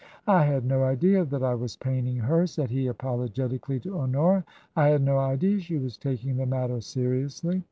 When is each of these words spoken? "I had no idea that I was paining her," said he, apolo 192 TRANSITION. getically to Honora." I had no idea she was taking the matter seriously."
"I 0.27 0.45
had 0.45 0.65
no 0.65 0.83
idea 0.83 1.23
that 1.25 1.43
I 1.43 1.53
was 1.53 1.77
paining 1.77 2.15
her," 2.15 2.47
said 2.47 2.71
he, 2.71 2.85
apolo 2.85 3.29
192 3.29 3.29
TRANSITION. 3.29 3.49
getically 3.49 3.79
to 3.95 3.99
Honora." 3.99 4.45
I 4.75 4.87
had 4.87 5.03
no 5.03 5.19
idea 5.19 5.59
she 5.59 5.77
was 5.77 5.95
taking 5.95 6.37
the 6.37 6.47
matter 6.47 6.81
seriously." 6.81 7.59